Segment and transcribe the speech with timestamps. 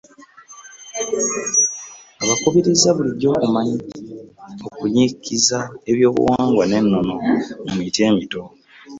[2.33, 3.31] Akubirizza bulijjo
[4.67, 7.15] okunnyikiza ebyobuwangwa n'ennono
[7.65, 8.41] mu miti emito